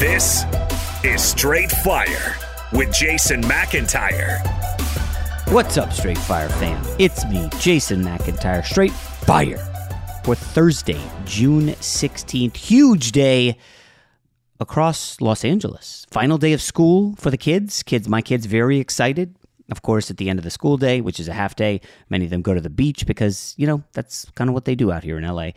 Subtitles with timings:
[0.00, 0.44] This
[1.04, 2.34] is Straight Fire
[2.72, 4.40] with Jason McIntyre.
[5.52, 6.82] What's up, Straight Fire fam?
[6.98, 9.58] It's me, Jason McIntyre, Straight Fire,
[10.24, 12.56] for Thursday, June 16th.
[12.56, 13.58] Huge day
[14.58, 16.06] across Los Angeles.
[16.10, 17.82] Final day of school for the kids.
[17.82, 19.36] Kids, my kids, very excited.
[19.70, 22.24] Of course, at the end of the school day, which is a half day, many
[22.24, 24.90] of them go to the beach because, you know, that's kind of what they do
[24.90, 25.50] out here in LA.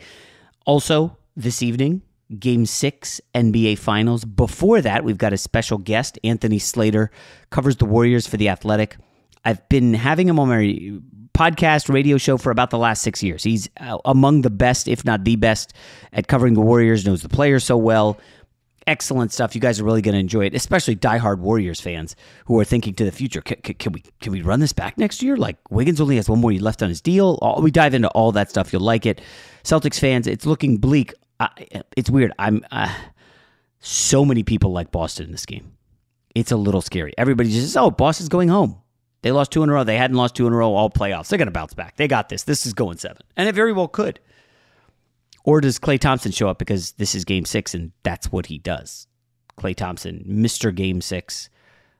[0.66, 2.02] Also, this evening,
[2.38, 4.24] Game six NBA Finals.
[4.24, 7.10] Before that, we've got a special guest, Anthony Slater,
[7.50, 8.96] covers the Warriors for The Athletic.
[9.44, 11.00] I've been having him on my
[11.34, 13.42] podcast, radio show for about the last six years.
[13.42, 15.74] He's uh, among the best, if not the best,
[16.12, 18.18] at covering the Warriors, knows the players so well.
[18.86, 19.54] Excellent stuff.
[19.54, 22.94] You guys are really going to enjoy it, especially diehard Warriors fans who are thinking
[22.94, 23.40] to the future.
[23.40, 25.36] Can, can, can, we can we run this back next year?
[25.38, 27.38] Like Wiggins only has one more year left on his deal.
[27.60, 28.72] We dive into all that stuff.
[28.72, 29.22] You'll like it.
[29.62, 31.14] Celtics fans, it's looking bleak
[31.44, 32.32] I, it's weird.
[32.38, 32.94] I'm uh,
[33.80, 35.72] so many people like Boston in this game.
[36.34, 37.12] It's a little scary.
[37.18, 38.80] Everybody just says, "Oh, Boston's going home."
[39.22, 39.84] They lost two in a row.
[39.84, 41.28] They hadn't lost two in a row all playoffs.
[41.28, 41.96] They're going to bounce back.
[41.96, 42.42] They got this.
[42.42, 44.20] This is going seven, and it very well could.
[45.44, 48.58] Or does Klay Thompson show up because this is Game Six and that's what he
[48.58, 49.06] does?
[49.58, 51.50] Klay Thompson, Mister Game Six.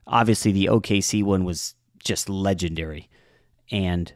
[0.06, 3.08] Obviously, the OKC one was just legendary,
[3.70, 4.12] and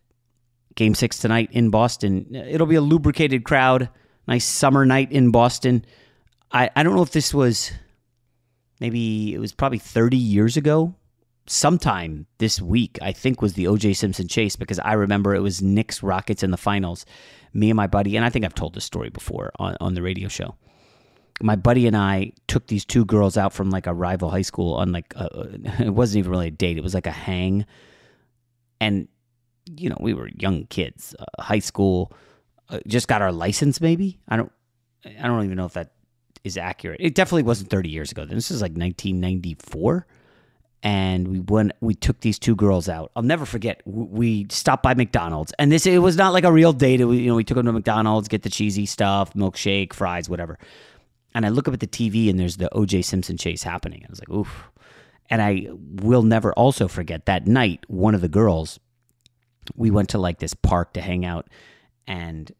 [0.75, 2.34] Game Six tonight in Boston.
[2.34, 3.88] It'll be a lubricated crowd
[4.28, 5.84] nice summer night in Boston.
[6.53, 7.72] I, I don't know if this was
[8.78, 10.94] maybe it was probably 30 years ago.
[11.47, 15.62] Sometime this week, I think, was the OJ Simpson chase because I remember it was
[15.62, 17.06] Knicks Rockets in the finals.
[17.55, 20.02] Me and my buddy, and I think I've told this story before on, on the
[20.02, 20.56] radio show.
[21.41, 24.75] My buddy and I took these two girls out from like a rival high school
[24.75, 25.49] on like, a,
[25.87, 27.64] it wasn't even really a date, it was like a hang.
[28.79, 29.08] And,
[29.64, 32.12] you know, we were young kids, uh, high school
[32.69, 33.81] uh, just got our license.
[33.81, 34.53] Maybe I don't.
[35.05, 35.93] I don't even know if that
[36.44, 37.00] is accurate.
[37.00, 38.25] It definitely wasn't 30 years ago.
[38.25, 40.06] This is like 1994,
[40.82, 41.73] and we went.
[41.81, 43.11] We took these two girls out.
[43.17, 43.82] I'll never forget.
[43.87, 47.00] We stopped by McDonald's, and this it was not like a real date.
[47.00, 50.59] It, you know, we took them to McDonald's, get the cheesy stuff, milkshake, fries, whatever.
[51.35, 53.03] And I look up at the TV, and there's the O.J.
[53.03, 54.03] Simpson chase happening.
[54.05, 54.71] I was like, oof.
[55.31, 55.69] And I
[56.03, 58.81] will never also forget that night, one of the girls,
[59.76, 61.49] we went to like this park to hang out,
[62.06, 62.50] and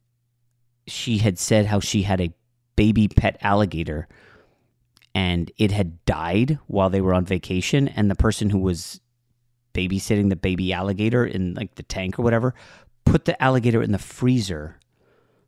[0.89, 2.33] she had said how she had a
[2.77, 4.09] baby pet alligator
[5.15, 7.89] and it had died while they were on vacation.
[7.89, 9.01] And the person who was
[9.75, 12.55] babysitting the baby alligator in like the tank or whatever
[13.05, 14.79] put the alligator in the freezer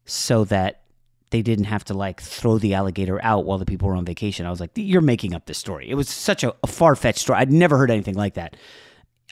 [0.04, 0.82] so that
[1.30, 4.46] they didn't have to like throw the alligator out while the people were on vacation.
[4.46, 5.88] I was like, you're making up this story.
[5.88, 7.38] It was such a, a far fetched story.
[7.38, 8.56] I'd never heard anything like that.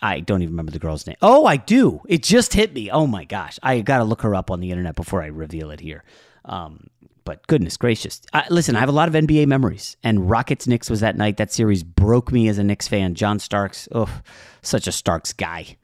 [0.00, 1.16] I don't even remember the girl's name.
[1.22, 2.02] Oh, I do.
[2.08, 2.90] It just hit me.
[2.90, 3.58] Oh my gosh.
[3.62, 6.04] I got to look her up on the internet before I reveal it here.
[6.44, 6.88] Um,
[7.24, 8.22] but goodness gracious.
[8.32, 11.36] Uh, listen, I have a lot of NBA memories, and Rockets Knicks was that night.
[11.36, 13.14] That series broke me as a Knicks fan.
[13.14, 14.22] John Starks, oh,
[14.62, 15.76] such a Starks guy.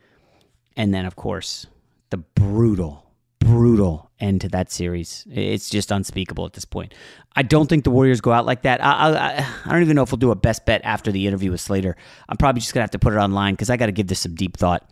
[0.75, 1.67] And then, of course,
[2.09, 3.04] the brutal
[3.45, 5.27] brutal end to that series.
[5.31, 6.95] It's just unspeakable at this point.
[7.37, 8.83] I don't think the Warriors go out like that.
[8.83, 11.51] I, I, I don't even know if we'll do a best bet after the interview
[11.51, 11.97] with Slater.
[12.29, 14.07] I'm probably just going to have to put it online because I got to give
[14.07, 14.89] this some deep thought.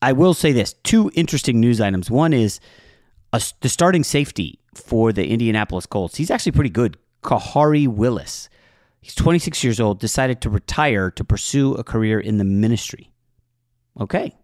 [0.00, 2.10] I will say this two interesting news items.
[2.10, 2.60] One is
[3.32, 6.16] a, the starting safety for the Indianapolis Colts.
[6.16, 6.98] He's actually pretty good.
[7.22, 8.48] Khari Willis.
[9.00, 13.12] He's 26 years old, decided to retire to pursue a career in the ministry.
[13.98, 14.34] Okay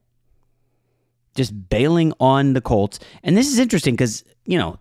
[1.35, 2.99] just bailing on the Colts.
[3.23, 4.79] And this is interesting because, you know,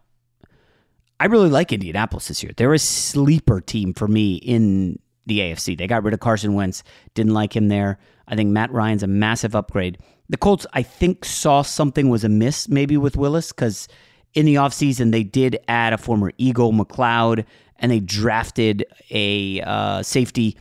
[1.20, 2.52] I really like Indianapolis this year.
[2.56, 5.78] They're a sleeper team for me in the AFC.
[5.78, 6.84] They got rid of Carson Wentz,
[7.14, 8.00] didn't like him there.
[8.28, 9.98] I think Matt Ryan's a massive upgrade.
[10.30, 13.88] The Colts, I think, saw something was amiss maybe with Willis because
[14.34, 17.46] in the offseason they did add a former Eagle McLeod
[17.80, 20.58] and they drafted a uh, safety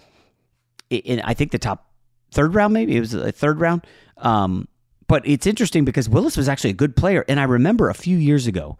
[0.90, 1.90] in, I think, the top
[2.30, 2.96] third round, maybe.
[2.96, 3.86] It was a third round.
[4.18, 4.68] Um,
[5.08, 7.24] but it's interesting because Willis was actually a good player.
[7.28, 8.76] And I remember a few years ago,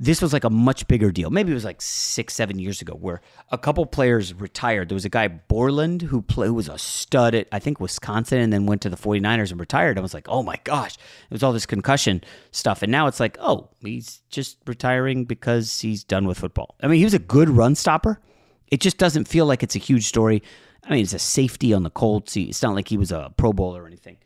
[0.00, 1.28] this was like a much bigger deal.
[1.28, 3.20] Maybe it was like six, seven years ago, where
[3.50, 4.88] a couple players retired.
[4.88, 8.38] There was a guy, Borland, who, play, who was a stud at, I think, Wisconsin,
[8.38, 9.98] and then went to the 49ers and retired.
[9.98, 12.22] I was like, oh my gosh, it was all this concussion
[12.52, 12.82] stuff.
[12.82, 16.76] And now it's like, oh, he's just retiring because he's done with football.
[16.80, 18.20] I mean, he was a good run stopper.
[18.68, 20.44] It just doesn't feel like it's a huge story.
[20.84, 22.36] I mean, it's a safety on the Colts.
[22.36, 24.17] It's not like he was a Pro Bowl or anything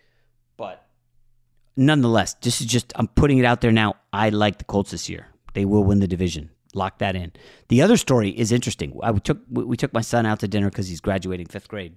[1.77, 3.95] nonetheless, this is just I'm putting it out there now.
[4.13, 5.29] I like the Colts this year.
[5.55, 6.51] They will win the division.
[6.75, 7.33] Lock that in.
[7.69, 8.99] The other story is interesting.
[9.03, 11.97] I took we took my son out to dinner because he's graduating fifth grade,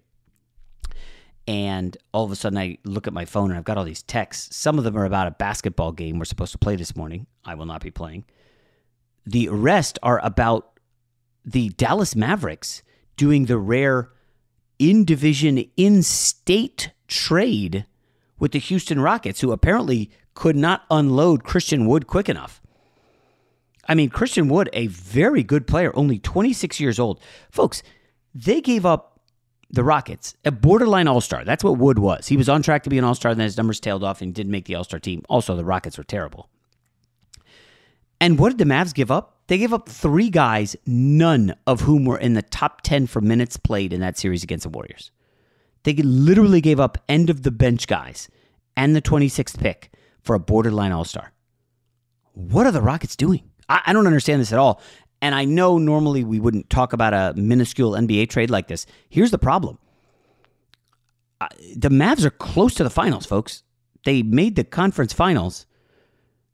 [1.48, 4.04] and all of a sudden I look at my phone and I've got all these
[4.04, 4.56] texts.
[4.56, 7.27] Some of them are about a basketball game we're supposed to play this morning.
[7.45, 8.25] I will not be playing.
[9.25, 10.80] The rest are about
[11.45, 12.83] the Dallas Mavericks
[13.18, 14.12] doing the rare
[14.77, 17.86] in division in state trade
[18.40, 22.62] with the Houston Rockets, who apparently could not unload Christian Wood quick enough.
[23.88, 27.20] I mean, Christian Wood, a very good player, only 26 years old.
[27.52, 27.84] Folks,
[28.34, 29.20] they gave up
[29.70, 31.44] the Rockets, a borderline all star.
[31.44, 32.28] That's what Wood was.
[32.28, 34.34] He was on track to be an all star, then his numbers tailed off and
[34.34, 35.24] didn't make the all star team.
[35.30, 36.50] Also, the Rockets were terrible.
[38.20, 39.40] And what did the Mavs give up?
[39.48, 43.58] They gave up three guys, none of whom were in the top 10 for minutes
[43.58, 45.12] played in that series against the Warriors.
[45.86, 48.28] They literally gave up end of the bench guys
[48.76, 51.32] and the 26th pick for a borderline all star.
[52.34, 53.44] What are the Rockets doing?
[53.70, 54.82] I, I don't understand this at all.
[55.22, 58.88] And I know normally we wouldn't talk about a minuscule NBA trade like this.
[59.10, 59.78] Here's the problem
[61.40, 63.62] uh, the Mavs are close to the finals, folks.
[64.06, 65.68] They made the conference finals.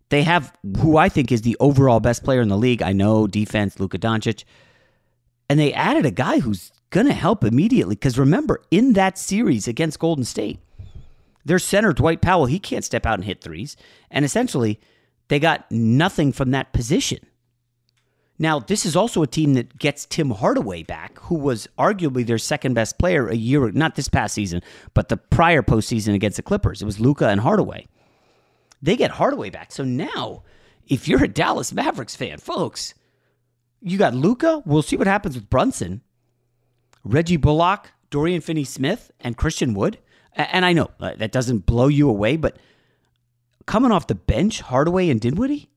[0.10, 2.82] They have who I think is the overall best player in the league.
[2.82, 4.44] I know defense, Luka Doncic.
[5.52, 7.96] And they added a guy who's going to help immediately.
[7.96, 10.60] Because remember, in that series against Golden State,
[11.44, 13.76] their center, Dwight Powell, he can't step out and hit threes.
[14.10, 14.80] And essentially,
[15.28, 17.20] they got nothing from that position.
[18.40, 22.38] Now, this is also a team that gets Tim Hardaway back, who was arguably their
[22.38, 24.62] second best player a year, not this past season,
[24.94, 26.82] but the prior postseason against the Clippers.
[26.82, 27.90] It was Luka and Hardaway.
[28.82, 29.74] They get Hardaway back.
[29.74, 30.44] So now,
[30.88, 32.94] if you're a Dallas Mavericks fan, folks,
[33.82, 34.62] you got Luka.
[34.66, 36.02] We'll see what happens with Brunson.
[37.04, 39.98] Reggie Bullock, Dorian Finney Smith, and Christian Wood.
[40.34, 42.58] And I know uh, that doesn't blow you away, but
[43.66, 45.70] coming off the bench, Hardaway and Dinwiddie,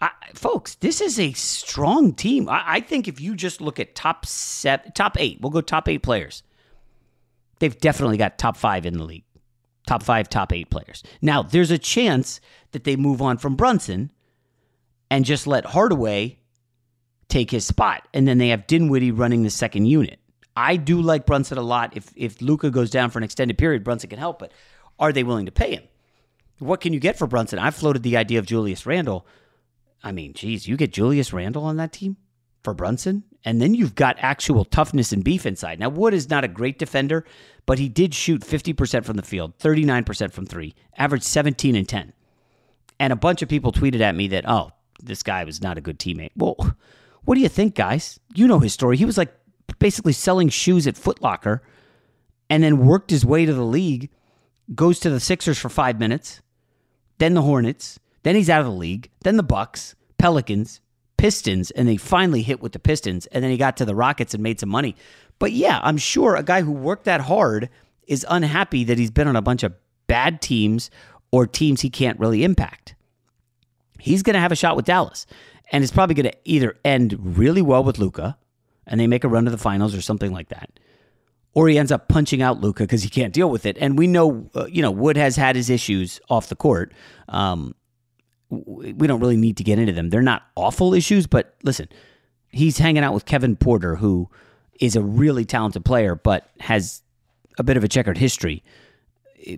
[0.00, 2.48] I, folks, this is a strong team.
[2.48, 5.88] I, I, think if you just look at top seven, top eight, we'll go top
[5.88, 6.42] eight players.
[7.60, 9.24] They've definitely got top five in the league,
[9.86, 11.04] top five, top eight players.
[11.22, 12.40] Now, there's a chance
[12.72, 14.10] that they move on from Brunson
[15.12, 16.38] and just let Hardaway
[17.28, 18.08] take his spot.
[18.14, 20.18] And then they have Dinwiddie running the second unit.
[20.56, 21.94] I do like Brunson a lot.
[21.94, 24.52] If if Luka goes down for an extended period, Brunson can help, but
[24.98, 25.82] are they willing to pay him?
[26.60, 27.58] What can you get for Brunson?
[27.58, 29.26] I've floated the idea of Julius Randle.
[30.02, 32.16] I mean, geez, you get Julius Randle on that team?
[32.62, 33.24] for Brunson.
[33.44, 35.80] And then you've got actual toughness and beef inside.
[35.80, 37.24] Now, Wood is not a great defender,
[37.66, 42.12] but he did shoot 50% from the field, 39% from three, averaged 17 and 10.
[43.00, 44.70] And a bunch of people tweeted at me that, oh,
[45.02, 46.30] this guy was not a good teammate.
[46.36, 46.56] Well,
[47.24, 48.18] what do you think, guys?
[48.34, 48.96] You know his story.
[48.96, 49.32] He was like
[49.78, 51.60] basically selling shoes at Footlocker
[52.48, 54.10] and then worked his way to the league,
[54.74, 56.40] goes to the Sixers for five minutes,
[57.18, 60.80] then the Hornets, then he's out of the league, then the Bucks, Pelicans,
[61.16, 64.34] Pistons, and they finally hit with the Pistons, and then he got to the Rockets
[64.34, 64.96] and made some money.
[65.38, 67.68] But yeah, I'm sure a guy who worked that hard
[68.06, 69.74] is unhappy that he's been on a bunch of
[70.06, 70.90] bad teams
[71.30, 72.94] or teams he can't really impact.
[74.02, 75.26] He's going to have a shot with Dallas,
[75.70, 78.36] and it's probably going to either end really well with Luka
[78.86, 80.70] and they make a run to the finals or something like that,
[81.54, 83.76] or he ends up punching out Luka because he can't deal with it.
[83.80, 86.92] And we know, uh, you know, Wood has had his issues off the court.
[87.28, 87.74] Um,
[88.50, 90.10] we don't really need to get into them.
[90.10, 91.88] They're not awful issues, but listen,
[92.50, 94.28] he's hanging out with Kevin Porter, who
[94.80, 97.02] is a really talented player, but has
[97.58, 98.62] a bit of a checkered history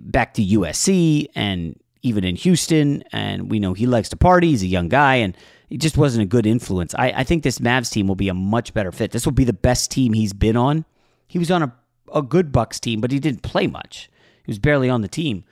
[0.01, 3.03] back to USC and even in Houston.
[3.11, 4.49] And we know he likes to party.
[4.49, 5.35] He's a young guy, and
[5.67, 6.93] he just wasn't a good influence.
[6.95, 9.11] I, I think this Mavs team will be a much better fit.
[9.11, 10.85] This will be the best team he's been on.
[11.27, 11.73] He was on a,
[12.13, 14.09] a good Bucks team, but he didn't play much.
[14.45, 15.43] He was barely on the team.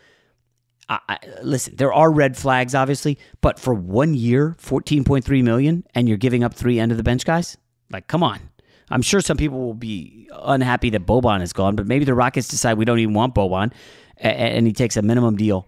[0.87, 5.41] I, I, listen, there are red flags, obviously, but for one year, fourteen point three
[5.41, 7.57] million, and you're giving up three end of the bench guys.
[7.89, 8.39] Like, come on.
[8.89, 12.49] I'm sure some people will be unhappy that Boban is gone, but maybe the Rockets
[12.49, 13.71] decide we don't even want Boban,
[14.17, 15.67] and, and he takes a minimum deal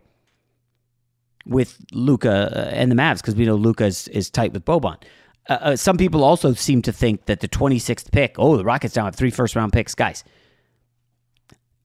[1.45, 5.01] with Luka uh, and the Mavs because we know Luka is, is tight with Boban.
[5.47, 8.95] Uh, uh, some people also seem to think that the 26th pick, oh, the Rockets
[8.95, 9.93] now have three first round picks.
[9.93, 10.23] Guys,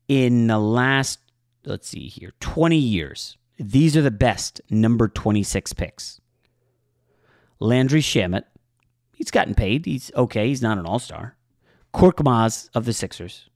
[0.08, 1.18] in the last
[1.64, 3.36] let's see here, 20 years.
[3.58, 6.20] These are the best number 26 picks.
[7.58, 8.44] Landry Shamet,
[9.12, 9.84] he's gotten paid.
[9.84, 10.48] He's okay.
[10.48, 11.36] He's not an all star.
[11.92, 13.49] Korkmaz of the Sixers.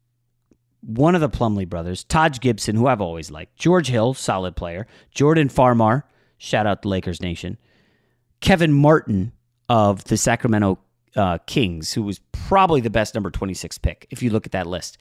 [0.86, 3.56] One of the Plumlee brothers, Taj Gibson, who I've always liked.
[3.56, 4.86] George Hill, solid player.
[5.12, 6.02] Jordan Farmar,
[6.38, 7.58] shout out to Lakers Nation.
[8.40, 9.32] Kevin Martin
[9.68, 10.78] of the Sacramento
[11.16, 14.66] uh, Kings, who was probably the best number 26 pick, if you look at that
[14.66, 14.98] list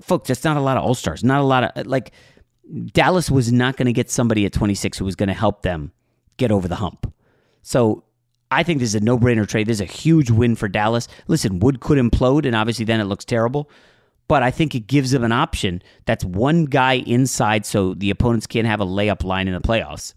[0.00, 1.24] folks, that's not a lot of All Stars.
[1.24, 2.12] Not a lot of like
[2.92, 5.92] Dallas was not going to get somebody at 26 who was going to help them
[6.36, 7.12] get over the hump.
[7.62, 8.04] So
[8.50, 9.66] I think this is a no brainer trade.
[9.66, 11.08] This is a huge win for Dallas.
[11.28, 13.70] Listen, Wood could implode, and obviously then it looks terrible.
[14.30, 18.46] But I think it gives them an option that's one guy inside so the opponents
[18.46, 20.14] can't have a layup line in the playoffs.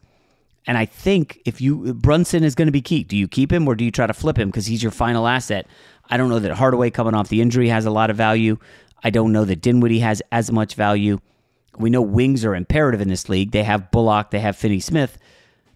[0.67, 3.03] And I think if you Brunson is going to be key.
[3.03, 5.27] Do you keep him or do you try to flip him because he's your final
[5.27, 5.65] asset?
[6.11, 8.59] I don't know that Hardaway coming off the injury has a lot of value.
[9.03, 11.17] I don't know that Dinwiddie has as much value.
[11.79, 13.49] We know wings are imperative in this league.
[13.49, 15.17] They have Bullock, they have Finney Smith.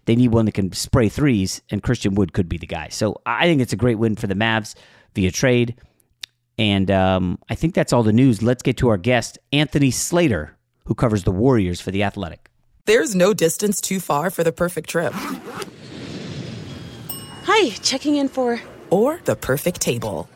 [0.05, 2.89] They need one that can spray threes, and Christian Wood could be the guy.
[2.89, 4.75] So I think it's a great win for the Mavs
[5.15, 5.73] via trade.
[6.57, 8.41] And um, I think that's all the news.
[8.41, 12.49] Let's get to our guest, Anthony Slater, who covers the Warriors for The Athletic.
[12.85, 15.13] There's no distance too far for the perfect trip.
[17.43, 18.61] Hi, checking in for.
[18.89, 20.29] Or the perfect table.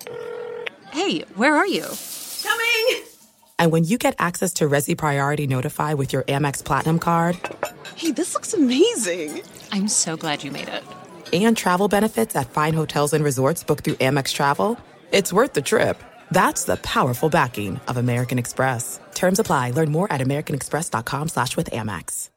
[0.92, 1.86] Hey, where are you?
[2.44, 3.04] Coming!
[3.58, 7.38] And when you get access to Resy Priority Notify with your Amex Platinum card.
[7.96, 9.42] Hey, this looks amazing!
[9.72, 10.84] I'm so glad you made it.
[11.32, 14.78] And travel benefits at fine hotels and resorts booked through Amex Travel.
[15.12, 16.02] It's worth the trip.
[16.32, 19.00] That's the powerful backing of American Express.
[19.14, 19.72] Terms apply.
[19.72, 22.30] Learn more at americanexpress.com slash with Amex.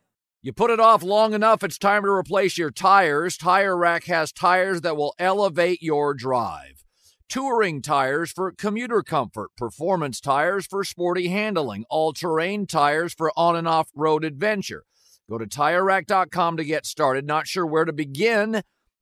[0.43, 3.39] You put it off long enough, it's time to replace your tires.
[3.39, 6.85] Tire Rack has tires that will elevate your drive
[7.29, 13.57] touring tires for commuter comfort, performance tires for sporty handling, all terrain tires for on
[13.57, 14.85] and off road adventure.
[15.29, 17.27] Go to tirerack.com to get started.
[17.27, 18.63] Not sure where to begin?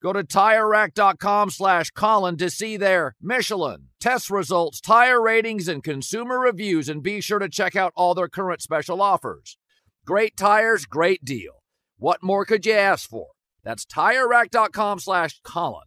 [0.00, 6.38] Go to TireRack.com slash Colin to see their Michelin, test results, tire ratings, and consumer
[6.38, 9.58] reviews, and be sure to check out all their current special offers.
[10.06, 11.62] Great tires, great deal.
[11.98, 13.26] What more could you ask for?
[13.64, 15.82] That's TireRack.com slash Colin.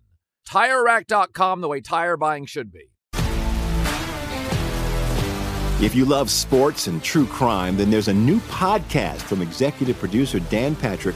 [0.47, 2.91] TireRack.com, the way tire buying should be.
[5.81, 10.39] If you love sports and true crime, then there's a new podcast from executive producer
[10.39, 11.15] Dan Patrick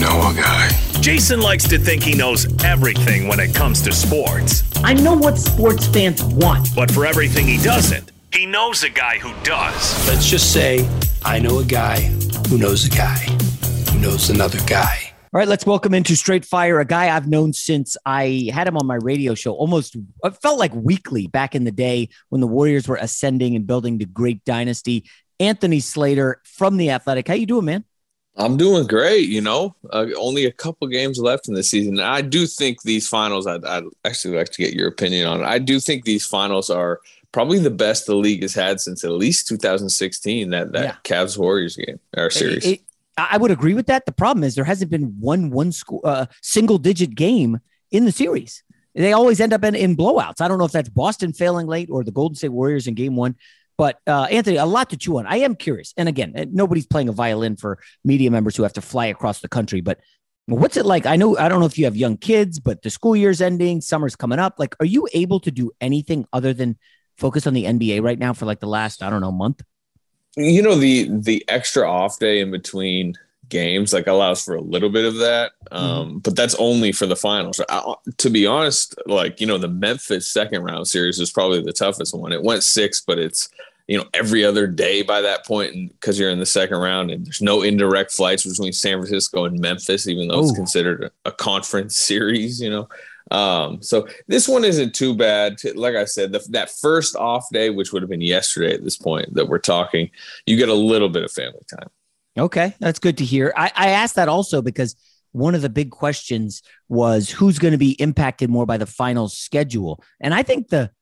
[0.00, 0.70] You know a guy.
[1.02, 4.64] Jason likes to think he knows everything when it comes to sports.
[4.82, 6.74] I know what sports fans want.
[6.74, 10.08] But for everything he doesn't, he knows a guy who does.
[10.08, 10.88] Let's just say
[11.22, 12.00] I know a guy
[12.48, 13.18] who knows a guy
[13.92, 15.12] who knows another guy.
[15.34, 18.78] All right, let's welcome into Straight Fire a guy I've known since I had him
[18.78, 22.46] on my radio show almost, it felt like weekly back in the day when the
[22.46, 25.04] Warriors were ascending and building the great dynasty.
[25.38, 27.28] Anthony Slater from The Athletic.
[27.28, 27.84] How you doing, man?
[28.36, 29.28] I'm doing great.
[29.28, 31.98] You know, uh, only a couple games left in the season.
[31.98, 33.46] And I do think these finals.
[33.46, 35.46] I'd, I'd, actually like to get your opinion on it.
[35.46, 37.00] I do think these finals are
[37.32, 40.50] probably the best the league has had since at least 2016.
[40.50, 40.96] That that yeah.
[41.04, 42.64] Cavs Warriors game or series.
[42.64, 42.80] It, it,
[43.18, 44.06] I would agree with that.
[44.06, 48.12] The problem is there hasn't been one one school uh, single digit game in the
[48.12, 48.62] series.
[48.94, 50.40] They always end up in, in blowouts.
[50.40, 53.14] I don't know if that's Boston failing late or the Golden State Warriors in game
[53.14, 53.36] one.
[53.80, 55.26] But uh, Anthony, a lot to chew on.
[55.26, 55.94] I am curious.
[55.96, 59.40] And again, eh, nobody's playing a violin for media members who have to fly across
[59.40, 59.80] the country.
[59.80, 60.00] But
[60.44, 61.06] what's it like?
[61.06, 63.80] I know I don't know if you have young kids, but the school year's ending,
[63.80, 64.56] summer's coming up.
[64.58, 66.76] Like, are you able to do anything other than
[67.16, 69.62] focus on the NBA right now for like the last I don't know month?
[70.36, 73.14] You know the the extra off day in between
[73.48, 76.18] games like allows for a little bit of that um mm-hmm.
[76.18, 80.28] but that's only for the finals I, to be honest like you know the memphis
[80.28, 83.48] second round series is probably the toughest one it went six but it's
[83.90, 87.10] you know every other day by that point and because you're in the second round
[87.10, 90.42] and there's no indirect flights between san francisco and memphis even though Ooh.
[90.42, 92.88] it's considered a, a, conference series you know?
[93.32, 95.58] Um, so this one isn't too bad.
[95.74, 98.96] Like i said the, that first off day which would have been yesterday at this
[98.96, 100.10] point that we're talking
[100.46, 101.90] you get a little bit of family time.
[102.38, 103.52] Okay that's good to hear.
[103.56, 104.94] I, I asked that also because
[105.32, 109.28] one of the big questions was who's going to be impacted more by the final
[109.28, 110.02] schedule.
[110.20, 110.92] And i think the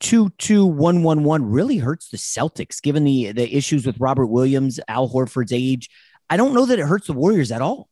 [0.00, 4.26] two two one one one really hurts the Celtics, given the the issues with Robert
[4.26, 5.90] Williams, Al Horford's age.
[6.30, 7.88] I don't know that it hurts the Warriors at all.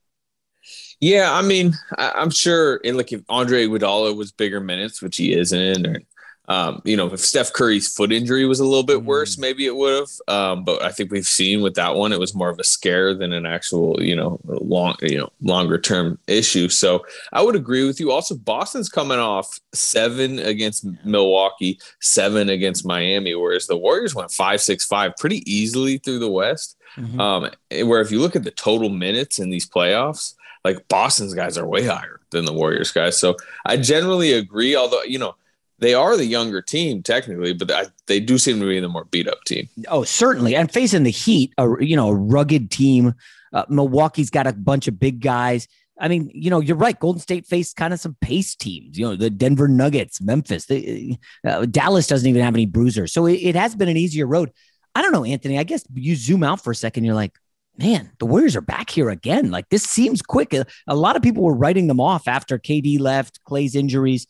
[1.01, 2.81] Yeah, I mean, I, am sure.
[2.85, 6.01] And like if Andre Iguodala was bigger minutes, which he isn't, or
[6.49, 9.41] Um, you know, if Steph Curry's foot injury was a little bit worse, mm.
[9.41, 10.11] maybe it would have.
[10.29, 13.15] Um, but I think we've seen with that one, it was more of a scare
[13.15, 16.69] than an actual, you know, long, you know, longer term issue.
[16.69, 18.11] So I would agree with you.
[18.11, 24.61] Also, Boston's coming off seven against Milwaukee, seven against Miami, whereas the Warriors went five,
[24.61, 26.77] six, five pretty easily through the West.
[26.97, 27.21] Mm-hmm.
[27.21, 27.51] Um,
[27.89, 31.67] where if you look at the total minutes in these playoffs, like Boston's guys are
[31.67, 33.19] way higher than the Warriors guys.
[33.19, 34.77] So I generally agree.
[34.77, 35.35] Although you know
[35.83, 39.05] they are the younger team technically, but I, they do seem to be the more
[39.05, 39.69] beat up team.
[39.89, 43.15] Oh, certainly, and facing the Heat, a you know a rugged team.
[43.53, 45.69] Uh, Milwaukee's got a bunch of big guys.
[46.01, 46.99] I mean, you know, you're right.
[46.99, 48.99] Golden State faced kind of some pace teams.
[48.99, 53.27] You know, the Denver Nuggets, Memphis, the, uh, Dallas doesn't even have any bruisers, so
[53.27, 54.53] it, it has been an easier road.
[54.95, 55.59] I don't know, Anthony.
[55.59, 57.05] I guess you zoom out for a second.
[57.05, 57.37] You're like,
[57.77, 59.51] man, the Warriors are back here again.
[59.51, 60.55] Like this seems quick.
[60.55, 64.27] A, a lot of people were writing them off after KD left, Klay's injuries.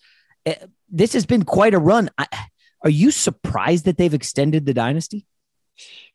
[0.47, 0.55] Uh,
[0.91, 2.11] this has been quite a run.
[2.19, 2.27] I,
[2.85, 5.27] are you surprised that they've extended the dynasty?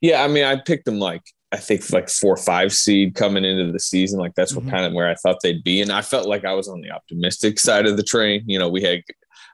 [0.01, 3.45] Yeah, I mean, I picked them like I think like four or five seed coming
[3.45, 4.19] into the season.
[4.19, 4.71] Like that's what mm-hmm.
[4.75, 6.91] kind of where I thought they'd be, and I felt like I was on the
[6.91, 8.43] optimistic side of the train.
[8.45, 9.01] You know, we had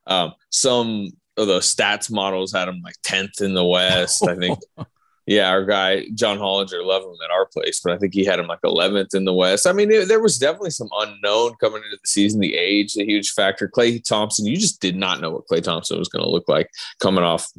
[0.08, 4.28] um, some of the stats models had them like tenth in the West.
[4.28, 4.60] I think
[5.26, 8.40] yeah, our guy John Hollinger, loved him at our place, but I think he had
[8.40, 9.66] him like 11th in the West.
[9.66, 12.40] I mean, it, there was definitely some unknown coming into the season.
[12.40, 13.70] The age, a huge factor.
[13.70, 16.70] Klay Thompson, you just did not know what Klay Thompson was going to look like
[17.00, 17.50] coming off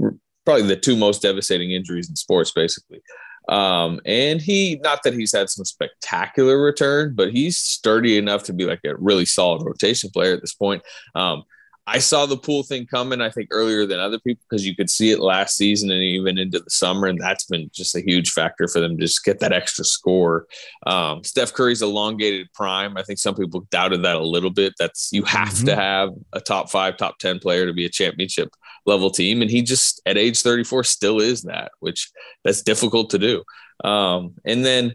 [0.44, 3.00] probably the two most devastating injuries in sports, basically.
[3.48, 8.52] Um, and he, not that he's had some spectacular return, but he's sturdy enough to
[8.52, 10.82] be like a really solid rotation player at this point.
[11.14, 11.44] Um,
[11.86, 14.88] I saw the Poole thing coming, I think, earlier than other people because you could
[14.88, 17.08] see it last season and even into the summer.
[17.08, 20.46] And that's been just a huge factor for them to just get that extra score.
[20.86, 22.96] Um, Steph Curry's elongated prime.
[22.96, 24.72] I think some people doubted that a little bit.
[24.78, 25.66] That's you have mm-hmm.
[25.66, 28.48] to have a top five, top 10 player to be a championship
[28.86, 29.42] level team.
[29.42, 32.10] And he just at age 34 still is that, which
[32.44, 33.42] that's difficult to do.
[33.86, 34.94] Um, and then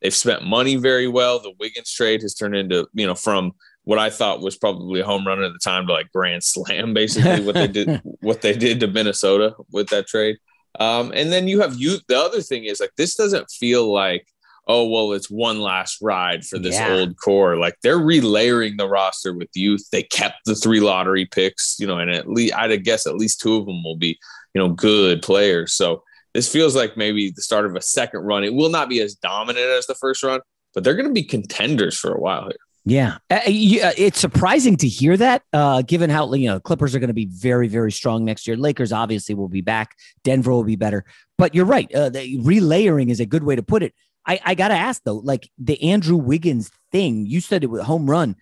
[0.00, 1.38] they've spent money very well.
[1.38, 3.52] The Wiggins trade has turned into, you know, from
[3.84, 6.94] what I thought was probably a home run at the time to like grand slam,
[6.94, 10.36] basically what they did, what they did to Minnesota with that trade.
[10.78, 12.02] Um, and then you have youth.
[12.06, 14.26] The other thing is like this doesn't feel like
[14.68, 16.92] oh well it's one last ride for this yeah.
[16.92, 17.56] old core.
[17.56, 19.88] Like they're relayering the roster with youth.
[19.90, 23.40] They kept the three lottery picks, you know, and at least I'd guess at least
[23.40, 24.18] two of them will be
[24.54, 25.72] you know good players.
[25.72, 28.44] So this feels like maybe the start of a second run.
[28.44, 30.40] It will not be as dominant as the first run,
[30.74, 32.56] but they're going to be contenders for a while here.
[32.86, 36.94] Yeah, uh, uh, uh, it's surprising to hear that, uh, given how you know Clippers
[36.94, 38.56] are going to be very, very strong next year.
[38.56, 39.96] Lakers obviously will be back.
[40.24, 41.04] Denver will be better.
[41.36, 41.92] But you're right.
[41.94, 43.94] Uh, the relayering is a good way to put it.
[44.26, 47.26] I, I got to ask though, like the Andrew Wiggins thing.
[47.26, 48.36] You said it was home run.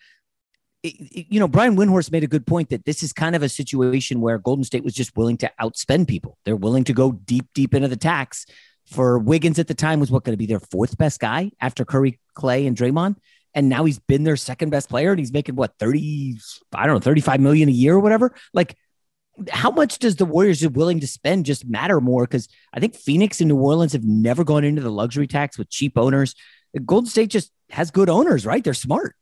[0.84, 3.42] It, it, you know, Brian Windhorst made a good point that this is kind of
[3.42, 6.38] a situation where Golden State was just willing to outspend people.
[6.44, 8.46] They're willing to go deep, deep into the tax.
[8.86, 11.84] For Wiggins at the time was what going to be their fourth best guy after
[11.84, 13.16] Curry, Klay, and Draymond
[13.58, 16.38] and now he's been their second best player and he's making what 30
[16.74, 18.32] i don't know 35 million a year or whatever?
[18.54, 18.76] Like
[19.50, 22.22] how much does the warriors are willing to spend just matter more?
[22.22, 25.68] Because i think phoenix and new orleans have never gone into the luxury tax with
[25.68, 26.36] cheap owners.
[26.86, 28.62] Golden state just has good owners right?
[28.62, 29.16] They're smart.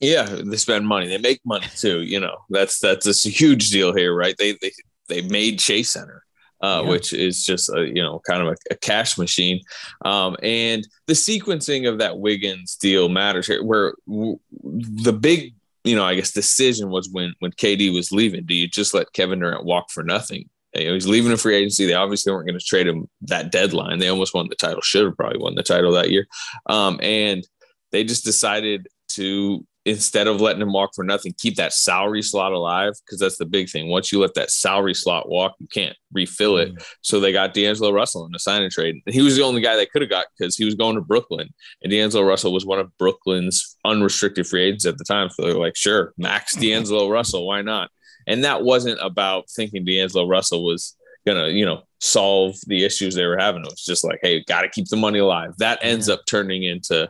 [0.00, 1.08] Yeah they spend money.
[1.08, 2.44] They make money too you know.
[2.50, 4.34] That's that's a huge deal here right?
[4.38, 4.72] They they
[5.08, 6.24] they made chase center
[6.62, 6.88] uh, yeah.
[6.88, 9.60] which is just a, you know kind of a, a cash machine.
[10.04, 13.62] Um, and the sequencing of that Wiggins deal matters here.
[13.62, 18.44] Where w- the big you know I guess decision was when when KD was leaving.
[18.44, 20.48] Do you just let Kevin Durant walk for nothing?
[20.74, 21.84] You know, he's leaving a free agency.
[21.84, 23.98] They obviously weren't going to trade him that deadline.
[23.98, 24.80] They almost won the title.
[24.80, 26.26] Should have probably won the title that year.
[26.66, 27.46] Um, and
[27.90, 32.52] they just decided to instead of letting him walk for nothing, keep that salary slot
[32.52, 33.88] alive because that's the big thing.
[33.88, 36.72] Once you let that salary slot walk, you can't refill it.
[36.74, 36.84] Mm.
[37.00, 39.00] So they got D'Angelo Russell in the sign and trade.
[39.06, 41.48] He was the only guy they could have got because he was going to Brooklyn,
[41.82, 45.30] and D'Angelo Russell was one of Brooklyn's unrestricted free agents at the time.
[45.30, 47.90] So they're like, sure, max D'Angelo Russell, why not?
[48.26, 53.26] And that wasn't about thinking D'Angelo Russell was gonna, you know, solve the issues they
[53.26, 53.62] were having.
[53.62, 55.50] It was just like, hey, got to keep the money alive.
[55.58, 57.08] That ends up turning into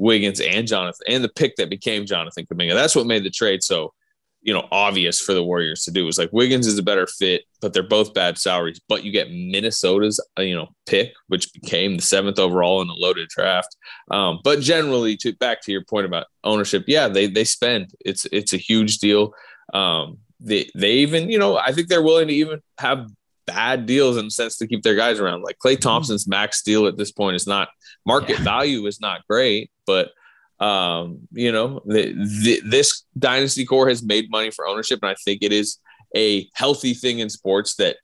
[0.00, 2.74] Wiggins and Jonathan and the pick that became Jonathan Kuminga.
[2.74, 3.92] That's what made the trade so,
[4.40, 6.02] you know, obvious for the Warriors to do.
[6.02, 8.80] It was like Wiggins is a better fit, but they're both bad salaries.
[8.88, 13.28] But you get Minnesota's, you know, pick, which became the seventh overall in a loaded
[13.28, 13.76] draft.
[14.10, 17.92] Um, but generally, to back to your point about ownership, yeah, they they spend.
[18.00, 19.34] It's it's a huge deal.
[19.74, 23.06] Um, they they even, you know, I think they're willing to even have
[23.46, 25.42] bad deals in the sense to keep their guys around.
[25.42, 25.80] Like Klay mm-hmm.
[25.80, 27.68] Thompson's max deal at this point is not
[28.06, 28.44] market yeah.
[28.44, 34.30] value is not great, but um, you know, the, the, this dynasty core has made
[34.30, 35.78] money for ownership, and I think it is
[36.14, 37.96] a healthy thing in sports that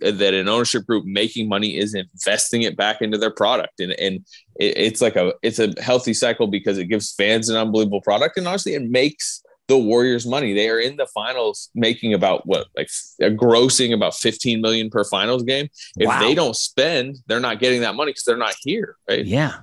[0.00, 4.26] that an ownership group making money is investing it back into their product and and
[4.58, 8.36] it, it's like a it's a healthy cycle because it gives fans an unbelievable product
[8.36, 10.52] and honestly it makes the Warriors money.
[10.52, 12.88] They are in the finals making about what like
[13.20, 15.68] a grossing about 15 million per finals game.
[15.96, 16.20] If wow.
[16.20, 18.96] they don't spend, they're not getting that money because they're not here.
[19.08, 19.24] Right.
[19.24, 19.60] Yeah.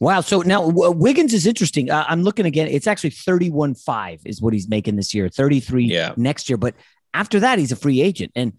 [0.00, 0.20] Wow.
[0.20, 1.90] So now uh, Wiggins is interesting.
[1.90, 2.68] Uh, I'm looking again.
[2.68, 6.14] It's actually 31 5 is what he's making this year, 33 yeah.
[6.16, 6.56] next year.
[6.56, 6.74] But
[7.14, 8.32] after that, he's a free agent.
[8.36, 8.52] And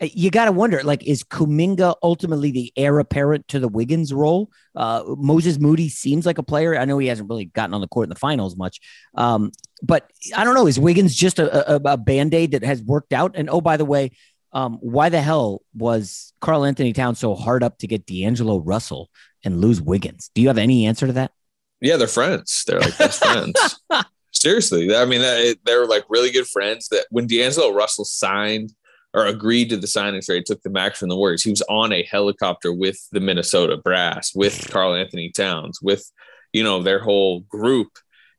[0.00, 4.12] uh, you got to wonder like, is Kuminga ultimately the heir apparent to the Wiggins
[4.12, 4.50] role?
[4.74, 6.76] Uh, Moses Moody seems like a player.
[6.76, 8.80] I know he hasn't really gotten on the court in the finals much.
[9.14, 10.66] Um, but I don't know.
[10.66, 13.32] Is Wiggins just a, a, a band aid that has worked out?
[13.36, 14.10] And oh, by the way,
[14.52, 19.08] um, why the hell was Karl-Anthony Towns so hard up to get D'Angelo Russell
[19.44, 20.30] and lose Wiggins?
[20.34, 21.32] Do you have any answer to that?
[21.80, 22.64] Yeah, they're friends.
[22.66, 23.80] They're like best friends.
[24.32, 25.20] Seriously, I mean,
[25.64, 26.88] they're like really good friends.
[26.88, 28.72] That when D'Angelo Russell signed
[29.14, 31.92] or agreed to the signing trade, took the max from the Warriors, he was on
[31.92, 36.10] a helicopter with the Minnesota Brass, with Karl-Anthony Towns, with
[36.52, 37.90] you know their whole group,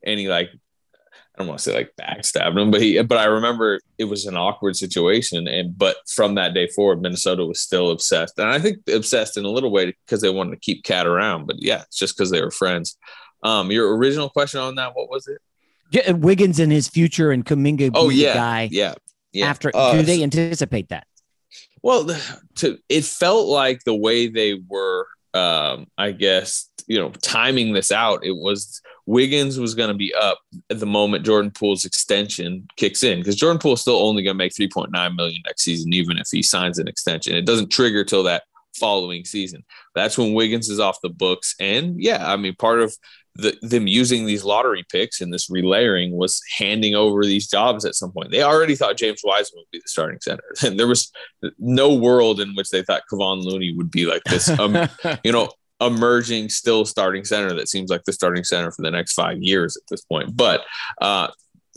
[0.04, 0.50] and he like
[1.36, 4.28] I don't want to say like backstabbed him, but he, but I remember it was
[4.28, 5.48] an awkward situation.
[5.48, 8.38] And, but from that day forward, Minnesota was still obsessed.
[8.38, 11.48] And I think obsessed in a little way because they wanted to keep KAT around.
[11.48, 12.98] But yeah, it's just because they were friends.
[13.42, 15.42] Um, your original question on that, what was it?
[15.92, 17.92] Yeah, Wiggins and his future and Kuminga.
[17.96, 18.34] Oh, yeah.
[18.36, 18.94] Guy yeah.
[19.32, 19.48] Yeah.
[19.48, 21.08] After, uh, do they anticipate that?
[21.82, 22.16] Well,
[22.58, 27.92] to, it felt like the way they were, um, I guess, you know, timing this
[27.92, 30.40] out, it was Wiggins was going to be up
[30.70, 34.36] at the moment Jordan Poole's extension kicks in because Jordan Poole is still only going
[34.36, 37.36] to make 3.9 million next season, even if he signs an extension.
[37.36, 38.44] It doesn't trigger till that
[38.76, 39.64] following season.
[39.94, 41.56] That's when Wiggins is off the books.
[41.60, 42.96] And yeah, I mean, part of
[43.36, 47.96] the, them using these lottery picks and this relayering was handing over these jobs at
[47.96, 48.32] some point.
[48.32, 51.12] They already thought James Wiseman would be the starting center, and there was
[51.58, 54.88] no world in which they thought Kevon Looney would be like this, um,
[55.24, 55.50] you know,
[55.82, 59.76] emerging still starting center that seems like the starting center for the next five years
[59.78, 60.36] at this point.
[60.36, 60.62] But
[61.02, 61.28] uh,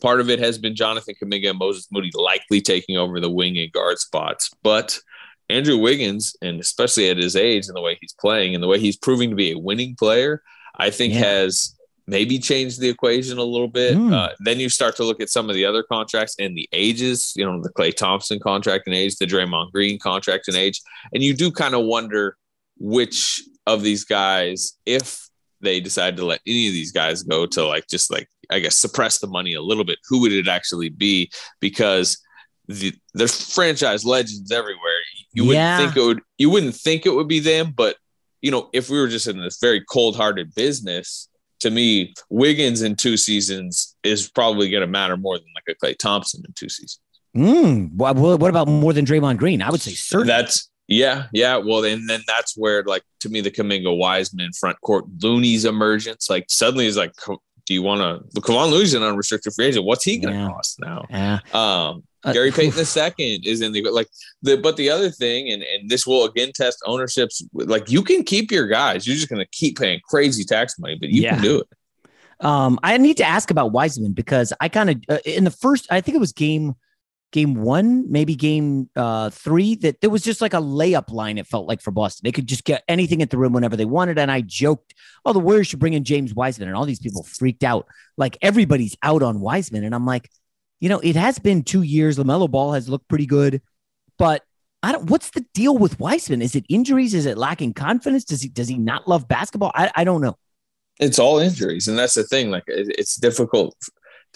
[0.02, 3.58] part of it has been Jonathan Kuminga and Moses Moody likely taking over the wing
[3.58, 4.50] and guard spots.
[4.62, 4.98] But
[5.48, 8.78] Andrew Wiggins, and especially at his age and the way he's playing and the way
[8.78, 10.42] he's proving to be a winning player,
[10.76, 11.20] I think yeah.
[11.20, 11.76] has
[12.08, 13.96] maybe changed the equation a little bit.
[13.96, 14.12] Mm.
[14.12, 17.32] Uh, then you start to look at some of the other contracts and the ages,
[17.36, 20.80] you know, the Klay Thompson contract and age, the Draymond Green contract and age,
[21.12, 22.36] and you do kind of wonder
[22.78, 25.28] which of these guys, if
[25.60, 28.76] they decide to let any of these guys go to like just like I guess
[28.76, 31.30] suppress the money a little bit, who would it actually be?
[31.60, 32.18] Because
[32.68, 35.00] the there's franchise legends everywhere.
[35.32, 35.78] You wouldn't yeah.
[35.78, 37.96] think it would you wouldn't think it would be them, but
[38.42, 41.28] you know, if we were just in this very cold-hearted business,
[41.60, 45.84] to me, Wiggins in two seasons is probably going to matter more than like a
[45.84, 47.00] Klay Thompson in two seasons.
[47.36, 49.62] Mm, what, what about more than Draymond Green?
[49.62, 50.28] I would say certainly.
[50.28, 51.56] That's yeah, yeah.
[51.56, 56.30] Well, and then that's where, like, to me, the Kuminga Wiseman front court Looney's emergence,
[56.30, 57.12] like, suddenly is like,
[57.66, 58.40] do you want to?
[58.40, 59.84] Kevon Looney's an unrestricted free agent.
[59.84, 60.48] What's he going to yeah.
[60.48, 61.04] cost now?
[61.10, 61.38] Yeah.
[61.52, 64.06] Um, uh, Gary Payton the second is in the like
[64.42, 67.42] the but the other thing, and and this will again test ownerships.
[67.52, 69.06] Like, you can keep your guys.
[69.06, 71.34] You're just going to keep paying crazy tax money, but you yeah.
[71.34, 71.66] can do it.
[72.44, 75.86] Um, I need to ask about Wiseman because I kind of uh, in the first,
[75.90, 76.76] I think it was game
[77.32, 81.46] game one, maybe game uh, three, that there was just like a layup line, it
[81.46, 82.22] felt like for Boston.
[82.24, 84.18] They could just get anything at the rim whenever they wanted.
[84.18, 86.68] And I joked, oh, the Warriors should bring in James Wiseman.
[86.68, 87.86] And all these people freaked out.
[88.16, 89.84] Like everybody's out on Wiseman.
[89.84, 90.30] And I'm like,
[90.80, 92.18] you know, it has been two years.
[92.18, 93.60] LaMelo Ball has looked pretty good.
[94.18, 94.42] But
[94.82, 96.42] I don't what's the deal with Wiseman?
[96.42, 97.12] Is it injuries?
[97.12, 98.24] Is it lacking confidence?
[98.24, 99.72] Does he does he not love basketball?
[99.74, 100.36] I, I don't know.
[101.00, 101.88] It's all injuries.
[101.88, 102.50] And that's the thing.
[102.50, 103.76] Like it's difficult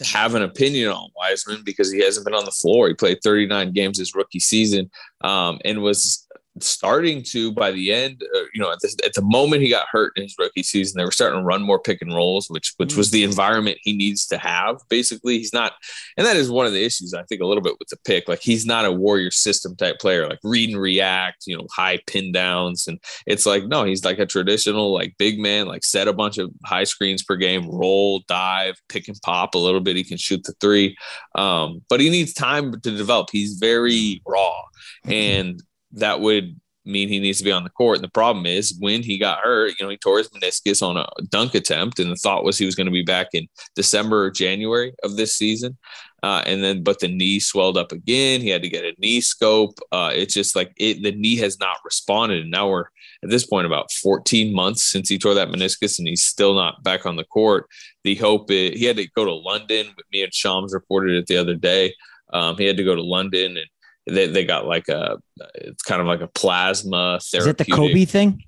[0.05, 2.89] have an opinion on Wiseman because he hasn't been on the floor.
[2.89, 4.91] He played 39 games his rookie season
[5.23, 6.27] um, and was
[6.59, 9.87] starting to by the end, uh, you know, at the, at the moment he got
[9.91, 12.75] hurt in his rookie season, they were starting to run more pick and rolls, which
[12.77, 13.27] which was the mm.
[13.27, 14.77] environment he needs to have.
[14.89, 15.73] Basically, he's not,
[16.17, 18.29] and that is one of the issues I think a little bit with the pick.
[18.29, 22.01] Like he's not a warrior system type player, like read and react, you know, high
[22.07, 26.09] pin downs, and it's like no, he's like a traditional like big man, like set
[26.09, 29.97] a bunch of high screens per game, roll, dive, pick and pop a little bit.
[29.97, 30.97] He can shoot the three,
[31.37, 33.29] um, but he needs time to develop.
[33.31, 34.63] He's very raw,
[35.07, 35.13] mm-hmm.
[35.13, 37.97] and that would mean he needs to be on the court.
[37.97, 40.97] And the problem is when he got hurt, you know, he tore his meniscus on
[40.97, 44.25] a dunk attempt, and the thought was he was going to be back in December
[44.25, 45.77] or January of this season.
[46.23, 48.43] Uh, and then, but the knee swelled up again.
[48.43, 49.79] He had to get a knee scope.
[49.91, 52.43] Uh, it's just like it, the knee has not responded.
[52.43, 52.87] And now we're
[53.23, 56.83] at this point about 14 months since he tore that meniscus, and he's still not
[56.83, 57.67] back on the court.
[58.05, 59.95] The hope is, he had to go to London.
[60.13, 61.95] Me and Shams reported it the other day
[62.33, 63.67] Um, he had to go to London and
[64.07, 65.19] they, they got like a
[65.55, 68.45] it's kind of like a plasma Is it the Kobe thing?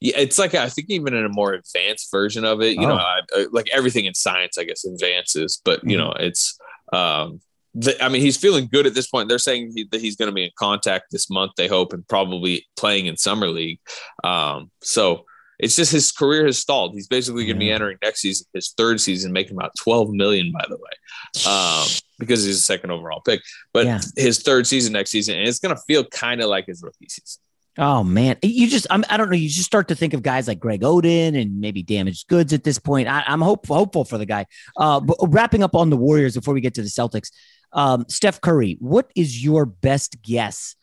[0.00, 2.76] Yeah, it's like I think even in a more advanced version of it.
[2.76, 2.88] You Oh.
[2.88, 6.00] know, I, I- like everything in science, I guess advances, but you Mhm.
[6.00, 6.58] know, it's.
[6.92, 7.40] um
[7.78, 9.28] the, I mean, he's feeling good at this point.
[9.28, 11.52] They're saying he, that he's going to be in contact this month.
[11.58, 13.80] They hope, and probably playing in summer league.
[14.24, 15.26] Um, so
[15.58, 16.94] it's just his career has stalled.
[16.94, 20.52] He's basically going to be entering next season, his third season, making about twelve million.
[20.52, 21.86] By the way, um,
[22.18, 23.40] because he's a second overall pick.
[23.72, 24.00] But Yeah.
[24.16, 27.08] his third season next season, and it's going to feel kind of like his rookie
[27.08, 27.40] season.
[27.78, 29.36] Oh man, you just I'm, I don't know.
[29.36, 32.64] You just start to think of guys like Greg Oden and maybe damaged goods at
[32.64, 33.06] this point.
[33.06, 34.46] I, I'm hopeful hopeful for the guy.
[34.78, 37.30] Uh, but wrapping up on the Warriors before we get to the Celtics,
[37.74, 38.78] um, Steph Curry.
[38.80, 40.74] What is your best guess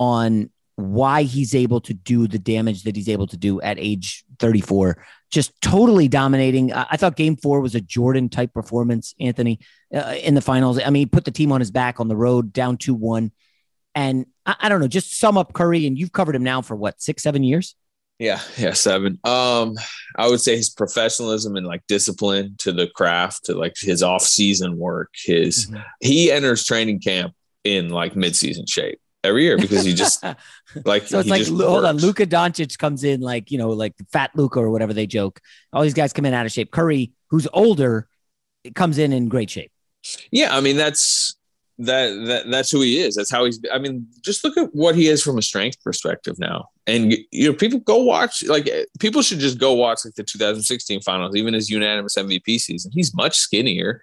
[0.00, 4.24] on why he's able to do the damage that he's able to do at age
[4.38, 5.04] 34?
[5.30, 6.72] Just totally dominating.
[6.72, 9.60] I, thought Game Four was a Jordan type performance, Anthony,
[9.94, 10.80] uh, in the finals.
[10.80, 13.30] I mean, he put the team on his back on the road, down two one.
[13.94, 16.74] And I, I don't know, just sum up Curry, and you've covered him now for
[16.74, 17.76] what six, seven years.
[18.18, 19.18] Yeah, yeah, seven.
[19.24, 19.76] Um,
[20.16, 24.76] I would say his professionalism and like discipline to the craft, to like his off-season
[24.76, 25.10] work.
[25.14, 25.80] His Mm-hmm.
[26.00, 30.22] he enters training camp in like mid-season shape every year because he just
[30.84, 31.96] like So it's he like just hold on.
[31.96, 35.40] Luka Doncic comes in like you know like fat Luka or whatever they joke.
[35.72, 36.70] All these guys come in out of shape.
[36.70, 38.08] Curry, who's older,
[38.74, 39.72] comes in in great shape.
[40.30, 41.36] Yeah, I mean that's
[41.80, 43.16] that that that's who he is.
[43.16, 43.60] That's how he's.
[43.72, 46.68] I mean, just look at what he is from a strength perspective now.
[46.86, 48.44] And you know, people go watch.
[48.44, 52.92] Like people should just go watch like the 2016 finals, even his unanimous MVP season.
[52.94, 54.02] He's much skinnier.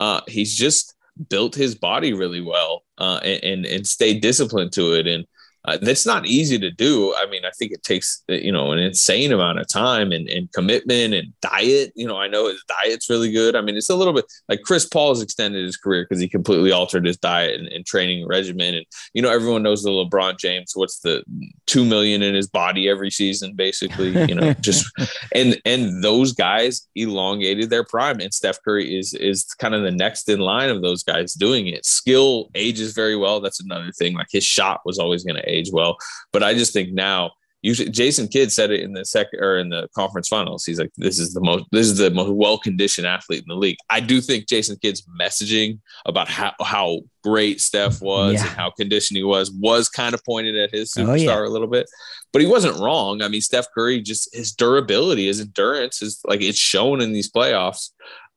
[0.00, 0.94] Uh, he's just
[1.28, 5.06] built his body really well uh, and, and and stayed disciplined to it.
[5.06, 5.24] And
[5.64, 7.14] uh, that's not easy to do.
[7.16, 10.28] I mean, I think it takes uh, you know an insane amount of time and,
[10.28, 11.92] and commitment and diet.
[11.96, 13.56] You know, I know his diet's really good.
[13.56, 16.28] I mean, it's a little bit like Chris Paul has extended his career because he
[16.28, 18.74] completely altered his diet and, and training regimen.
[18.74, 20.72] And you know, everyone knows the LeBron James.
[20.74, 21.24] What's the
[21.66, 24.10] two million in his body every season, basically?
[24.28, 24.86] You know, just
[25.34, 28.20] and and those guys elongated their prime.
[28.20, 31.66] And Steph Curry is is kind of the next in line of those guys doing
[31.66, 31.84] it.
[31.84, 33.40] Skill ages very well.
[33.40, 34.14] That's another thing.
[34.14, 35.96] Like his shot was always going to age well,
[36.32, 37.32] but I just think now.
[37.60, 40.64] Usually, Jason Kidd said it in the second or in the conference finals.
[40.64, 43.56] He's like, "This is the most, this is the most well conditioned athlete in the
[43.56, 48.42] league." I do think Jason Kidd's messaging about how how great Steph was Yeah.
[48.46, 51.48] and how conditioned he was was kind of pointed at his Oh, superstar yeah.
[51.48, 51.90] a little bit,
[52.32, 53.22] but he wasn't wrong.
[53.22, 57.28] I mean, Steph Curry just his durability, his endurance is like it's shown in these
[57.28, 57.90] playoffs.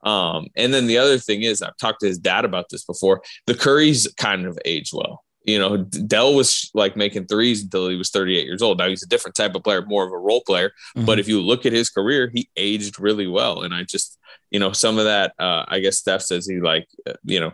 [0.04, 3.22] Um, and then the other thing is, I've talked to his dad about this before.
[3.46, 5.24] The Curry's kind of age well.
[5.44, 8.78] You know, Dell was like making threes until he was 38 years old.
[8.78, 10.72] Now he's a different type of player, more of a role player.
[10.96, 13.64] But if you look at his career, he aged really well.
[13.64, 14.20] And I just,
[14.52, 17.54] you know, some of that, uh, I guess Steph says he like, uh, you know,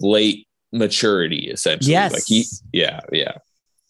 [0.00, 1.92] late maturity essentially.
[1.92, 2.12] Yes.
[2.12, 3.32] Like he, yeah, yeah.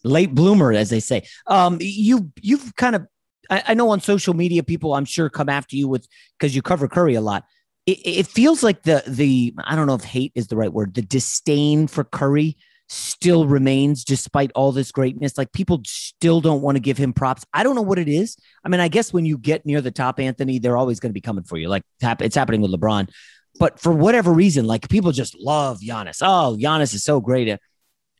[0.04, 1.22] late bloomer, as they say.
[1.46, 3.06] Um, you you've kind of
[3.50, 6.06] I, I know on social media people I'm sure come after you with
[6.38, 7.44] because you cover Curry a lot.
[7.86, 10.94] It, it feels like the the I don't know if hate is the right word.
[10.94, 12.56] The disdain for Curry
[12.88, 15.36] still remains despite all this greatness.
[15.36, 17.44] Like people still don't want to give him props.
[17.52, 18.36] I don't know what it is.
[18.64, 21.14] I mean, I guess when you get near the top, Anthony, they're always going to
[21.14, 21.68] be coming for you.
[21.68, 23.10] Like it's happening with LeBron.
[23.58, 26.18] But for whatever reason, like people just love Giannis.
[26.22, 27.58] Oh, Giannis is so great.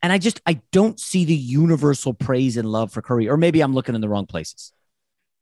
[0.01, 3.61] And I just I don't see the universal praise and love for Curry, or maybe
[3.61, 4.71] I'm looking in the wrong places.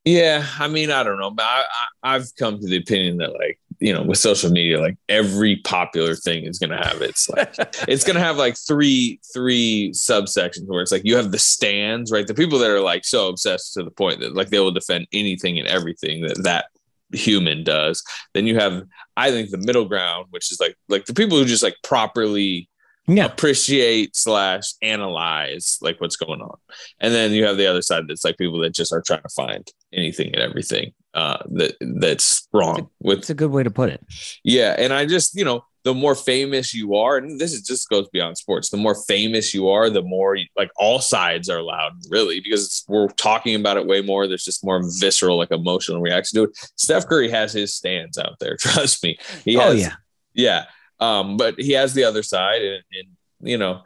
[0.06, 1.64] Yeah, I mean, I don't know, but I,
[2.02, 5.58] I, I've come to the opinion that, like, you know, with social media, like every
[5.58, 7.54] popular thing is going to have its like,
[7.88, 12.12] it's going to have like three three subsections where it's like you have the stands,
[12.12, 12.28] right?
[12.28, 15.08] The people that are like so obsessed to the point that like they will defend
[15.14, 16.66] anything and everything that that
[17.14, 18.04] human does.
[18.34, 18.84] Then you have,
[19.16, 22.70] I think, the middle ground, which is like like the people who just like properly
[23.08, 23.26] yeah.
[23.26, 26.58] appreciate slash analyze like what's going on
[27.00, 29.30] and then you have the other side that's like people that just are trying to
[29.30, 33.90] find anything and everything uh that that's wrong with it's a good way to put
[33.90, 34.00] it.
[34.44, 37.90] Yeah and i just you know the more famous you are and this is just
[37.90, 41.94] goes beyond sports the more famous you are the more like all sides are loud
[42.10, 44.28] really because it's, we're talking about it way more.
[44.28, 46.58] There's just more visceral like emotional reaction to it.
[46.76, 49.18] Steph curry has his stands out there trust me.
[49.46, 49.96] He Oh, yeah.
[50.34, 50.66] yeah
[51.00, 53.08] um but he has the other side and, and
[53.52, 53.82] you know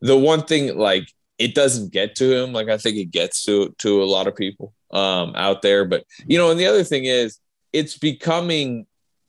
[0.00, 1.06] the one thing like
[1.38, 4.36] it doesn't get to him like i think it gets to to a lot of
[4.36, 7.38] people um out there but you know and the other thing is
[7.72, 8.86] it's becoming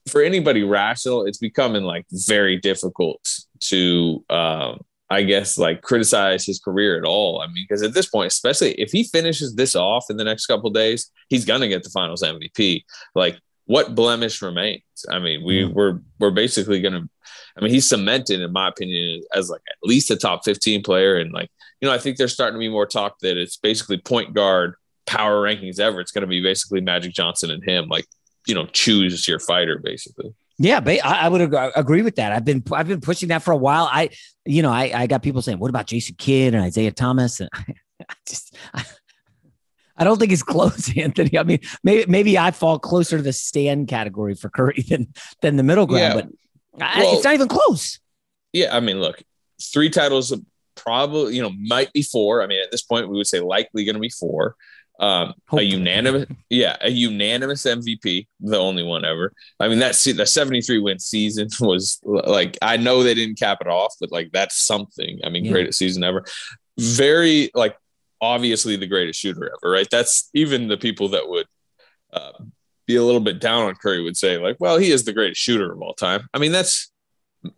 [0.07, 3.25] for anybody rational it's becoming like very difficult
[3.59, 8.07] to um i guess like criticize his career at all i mean because at this
[8.09, 11.83] point especially if he finishes this off in the next couple days he's gonna get
[11.83, 12.83] the finals mvp
[13.15, 14.81] like what blemish remains?
[15.09, 17.07] I mean, we we're we're basically gonna.
[17.57, 21.17] I mean, he's cemented, in my opinion, as like at least a top fifteen player,
[21.17, 21.49] and like
[21.83, 24.75] you know, I think there's starting to be more talk that it's basically point guard
[25.05, 25.99] power rankings ever.
[25.99, 28.05] It's going to be basically Magic Johnson and him, like
[28.47, 30.33] you know, choose your fighter basically.
[30.57, 32.31] Yeah, I, I would agree with that.
[32.31, 33.89] I've been I've been pushing that for a while.
[33.91, 34.11] I,
[34.45, 37.49] you know, I, I got people saying, "What about Jason Kidd and Isiah Thomas?" And
[37.55, 38.85] I just, I,
[39.97, 41.37] I don't think it's close, Anthony.
[41.37, 45.11] I mean, maybe maybe I fall closer to the stand category for Curry than
[45.41, 46.21] than the middle ground, Yeah.
[46.79, 47.99] but I, Well- it's not even close.
[48.53, 49.21] Yeah, I mean, look,
[49.61, 50.31] three titles,
[50.75, 52.41] probably you know, might be four.
[52.43, 54.55] I mean, at this point, we would say likely going to be four.
[54.99, 59.33] Um, a unanimous, yeah, a unanimous MVP, the only one ever.
[59.59, 63.57] I mean, that the seventy three win season was like I know they didn't cap
[63.61, 65.19] it off, but like that's something.
[65.23, 65.51] I mean, Yeah.
[65.51, 66.23] greatest season ever.
[66.79, 67.75] Very like
[68.21, 69.87] obviously the greatest shooter ever, right?
[69.91, 71.47] That's even the people that would
[72.13, 72.31] uh,
[72.85, 75.41] be a little bit down on Curry would say like, well, he is the greatest
[75.41, 76.29] shooter of all time.
[76.33, 76.91] I mean, that's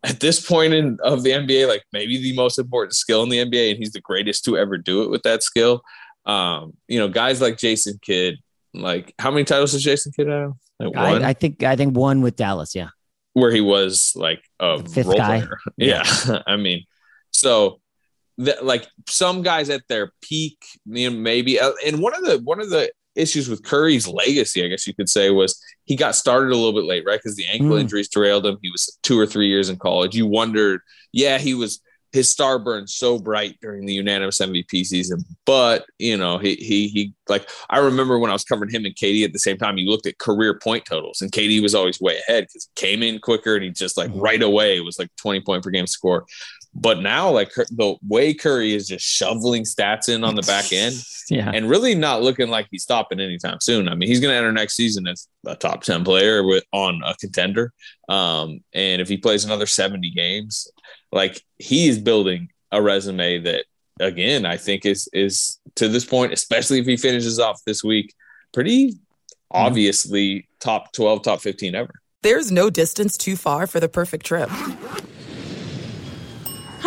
[0.04, 3.38] at this point in of the NBA, like maybe the most important skill in the
[3.38, 5.82] NBA, and he's the greatest to ever do it with that skill.
[6.26, 8.38] Um, you know, guys like Jason Kidd,
[8.74, 10.54] like how many titles does Jason Kidd have?
[10.80, 12.74] Like one, I, I think I think one with Dallas.
[12.76, 12.90] Yeah,
[13.34, 15.40] where he was like a The fifth guy.
[15.42, 15.58] player.
[15.78, 16.04] Yeah,
[16.48, 16.84] I mean,
[17.32, 17.80] so
[18.40, 21.60] that like some guys at their peak, you know, maybe.
[21.60, 24.94] uh, And one of the one of the issues with Curry's legacy, I guess you
[24.94, 27.20] could say, was he got started a little bit late, right?
[27.20, 27.82] Because the ankle Mm.
[27.82, 28.58] injuries derailed him.
[28.62, 30.16] He was two or three years in college.
[30.16, 35.26] You wondered, yeah, he was his star burned so bright during the unanimous MVP season,
[35.46, 38.96] but you know, he he he like I remember when I was covering him and
[38.96, 42.00] KD at the same time, you looked at career point totals, and KD was always
[42.00, 45.10] way ahead because he came in quicker and he just like right away was like
[45.18, 46.26] 20 point per game score.
[46.76, 50.74] But now, like Cur- the way Curry is just shoveling stats in on the back
[50.74, 50.96] end,
[51.30, 51.50] yeah.
[51.54, 53.88] and really not looking like he's stopping anytime soon.
[53.88, 57.02] I mean, he's going to enter next season as a top 10 player with on
[57.06, 57.72] a contender.
[58.10, 60.70] Um, and if he plays another 70 games,
[61.14, 63.66] like he is building a resume that
[64.02, 68.14] again, I think is is to this point, especially if he finishes off this week,
[68.54, 68.96] pretty
[69.52, 71.94] obviously top 12, top 15 ever.
[72.22, 74.50] There's no distance too far for the perfect trip.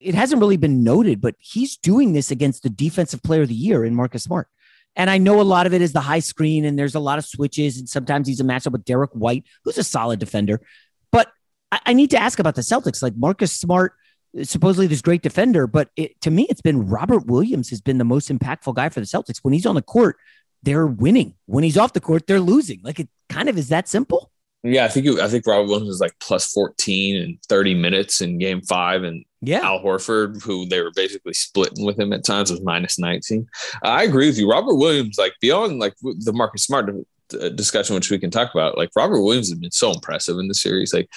[0.00, 3.54] it hasn't really been noted, but he's doing this against the defensive player of the
[3.54, 4.48] year in Marcus Smart.
[4.96, 7.18] And I know a lot of it is the high screen and there's a lot
[7.18, 7.78] of switches.
[7.78, 10.60] And sometimes he's a matchup with Derrick White, who's a solid defender.
[11.12, 11.30] But
[11.70, 13.02] I, I need to ask about the Celtics.
[13.02, 13.94] Like Marcus Smart,
[14.42, 18.04] supposedly this great defender, but it, to me, it's been Robert Williams has been the
[18.04, 19.38] most impactful guy for the Celtics.
[19.42, 20.16] When he's on the court,
[20.62, 21.34] they're winning.
[21.46, 22.80] When he's off the court, they're losing.
[22.82, 24.30] Like it kind of is that simple.
[24.64, 28.20] Yeah, I think it, I think Robert Williams was like plus 14 and 30 minutes
[28.20, 29.04] in game five.
[29.04, 29.60] And yeah.
[29.60, 33.46] Al Horford, who they were basically splitting with him at times, was minus 19.
[33.84, 34.50] Uh, I agree with you.
[34.50, 36.90] Robert Williams, like beyond like the Marcus Smart
[37.32, 40.48] uh, discussion, which we can talk about, like Robert Williams has been so impressive in
[40.48, 40.92] the series.
[40.92, 41.08] Like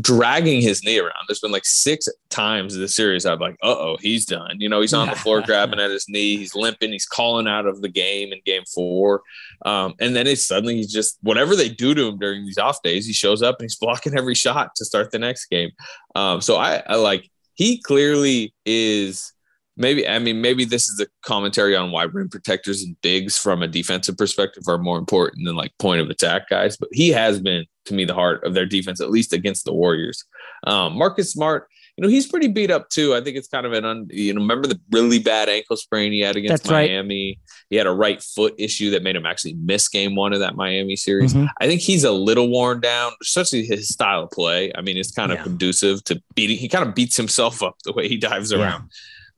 [0.00, 1.14] dragging his knee around.
[1.26, 4.56] There's been like six times in the series I'm like, uh oh, he's done.
[4.58, 7.66] You know, he's on the floor grabbing at his knee, he's limping, he's calling out
[7.66, 9.22] of the game in game four.
[9.64, 12.82] Um, and then it's suddenly he's just whatever they do to him during these off
[12.82, 15.70] days, he shows up and he's blocking every shot to start the next game.
[16.14, 17.30] Um, so I, I like
[17.62, 19.32] he clearly is
[19.76, 23.62] maybe I mean maybe this is a commentary on why rim protectors and bigs from
[23.62, 26.76] a defensive perspective are more important than like point of attack guys.
[26.76, 29.72] But he has been to me the heart of their defense, at least against the
[29.72, 30.24] Warriors.
[30.66, 31.68] Um, Marcus Smart,
[32.02, 33.14] you know, he's pretty beat up too.
[33.14, 36.10] I think it's kind of an un, you know, remember the really bad ankle sprain
[36.10, 37.38] he had against That's Miami.
[37.38, 37.64] Right.
[37.70, 40.56] He had a right foot issue that made him actually miss game one of that
[40.56, 41.32] Miami series.
[41.32, 41.46] Mm-hmm.
[41.60, 44.72] I think he's a little worn down, especially his style of play.
[44.74, 45.44] I mean, it's kind of yeah.
[45.44, 46.56] conducive to beating.
[46.56, 48.58] He kind of beats himself up the way he dives yeah.
[48.58, 48.90] around.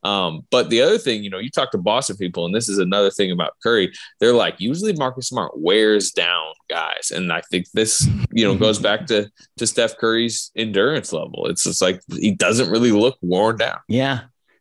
[0.04, 2.78] Um, but the other thing, you know, you talk to Boston people, and this is
[2.78, 3.92] another thing about Curry.
[4.20, 8.78] They're like, usually Marcus Smart wears down guys, and I think this, you know, goes
[8.78, 11.46] back to to Steph Curry's endurance level.
[11.46, 13.78] It's just like he doesn't really look worn down.
[13.88, 14.20] Yeah.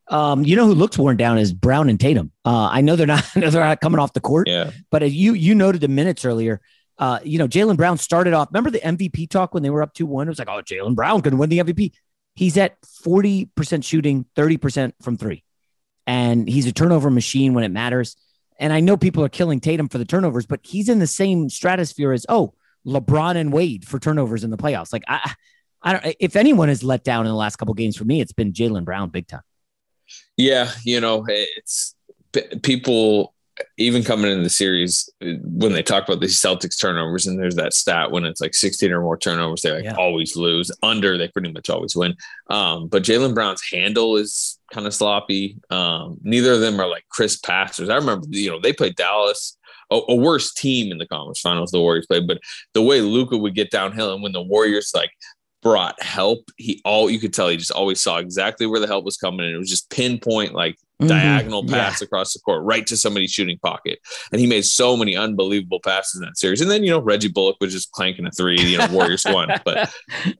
[0.09, 2.31] Um, you know who looks worn down is Brown and Tatum.
[2.45, 4.47] Uh, I know they're not, they're not coming off the court.
[4.47, 4.71] Yeah.
[4.91, 6.61] But you you noted the minutes earlier.
[6.97, 8.49] Uh, you know, Jaylen Brown started off.
[8.51, 10.27] Remember the MVP talk when they were up 2 1?
[10.27, 11.91] It was like, oh, Jaylen Brown can win the MVP.
[12.35, 15.43] He's at 40% shooting, 30% from three.
[16.07, 18.15] And he's a turnover machine when it matters.
[18.59, 21.49] And I know people are killing Tatum for the turnovers, but he's in the same
[21.49, 22.53] stratosphere as, oh,
[22.85, 24.91] LeBron and Wade for turnovers in the playoffs.
[24.91, 25.33] Like, I,
[25.81, 28.33] I don't, if anyone has let down in the last couple games for me, it's
[28.33, 29.41] been Jaylen Brown big time.
[30.37, 30.71] Yeah.
[30.83, 31.95] You know, it's
[32.61, 33.33] people
[33.77, 37.73] even coming into the series when they talk about these Celtics turnovers and there's that
[37.73, 39.95] stat when it's like 16 or more turnovers, they like yeah.
[39.95, 40.71] always lose.
[40.81, 42.15] Under they pretty much always win.
[42.49, 45.57] Um, but Jaylen Brown's handle is kind of sloppy.
[45.69, 47.89] Um, neither of them are like crisp passers.
[47.89, 49.57] I remember, you know, they played Dallas.
[49.91, 52.39] A, a worse team in the conference finals the Warriors played, but
[52.73, 55.11] the way Luka would get downhill and when the Warriors like
[55.63, 56.51] brought help.
[56.57, 59.45] He all you could tell he just always saw exactly where the help was coming,
[59.45, 61.07] and it was just pinpoint like mm-hmm.
[61.07, 62.05] diagonal pass yeah.
[62.05, 63.99] across the court right to somebody's shooting pocket.
[64.31, 66.61] And he made so many unbelievable passes in that series.
[66.61, 68.59] And then you know Reggie Bullock was just clanking a three.
[68.59, 69.93] You know Warriors won, but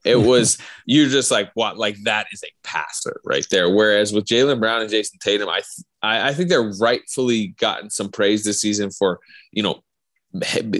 [0.06, 3.74] it was you're just like what like that is a passer right there.
[3.74, 5.62] Whereas with Jaylen Brown and Jayson Tatum, I
[6.01, 9.20] I, I think they're rightfully gotten some praise this season for
[9.51, 9.84] you know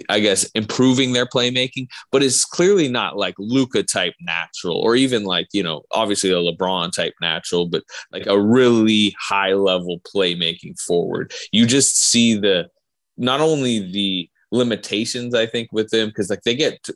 [0.10, 5.24] I guess improving their playmaking, but it's clearly not like Luka type natural, or even
[5.24, 10.80] like you know, obviously a LeBron type natural, but like a really high level playmaking
[10.80, 11.34] forward.
[11.52, 12.70] You just see the
[13.18, 16.88] not only the limitations I think with them because like they get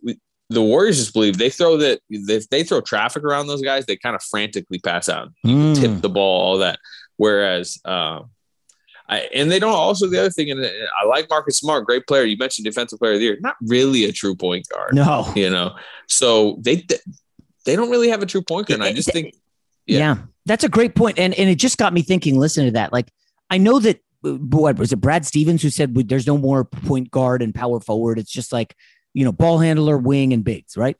[0.50, 3.98] the Warriors just believe they throw that if they throw traffic around those guys, they
[3.98, 5.80] kind of frantically pass out, mm.
[5.80, 6.80] tip the ball, all that.
[7.18, 8.22] Whereas, uh,
[9.10, 12.24] I, and they don't also the other thing, and I like Marcus Smart, great player.
[12.24, 14.94] You mentioned defensive player of the year, not really a true point guard.
[14.94, 15.76] No, you know,
[16.08, 16.86] so they
[17.66, 18.82] they don't really have a true point guard.
[18.82, 19.34] And I just think,
[19.86, 20.00] yeah.
[20.00, 22.38] yeah, that's a great point, and and it just got me thinking.
[22.38, 23.08] Listen to that, like
[23.50, 27.10] I know that uh, what was it Brad Stevens who said there's no more point
[27.10, 28.20] guard and power forward.
[28.20, 28.76] It's just like
[29.14, 30.96] you know, ball handler, wing, and bigs, right?